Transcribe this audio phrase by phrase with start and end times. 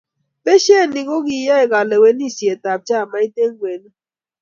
[0.45, 3.95] beshe ni, ko kiyoe kalewenisietab chamait eng' kwenut.